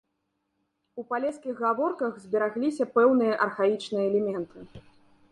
У 1.01 1.03
палескіх 1.09 1.59
гаворках 1.65 2.13
зберагліся 2.23 2.87
пэўныя 2.95 3.33
архаічныя 3.45 4.07
элементы. 4.09 4.57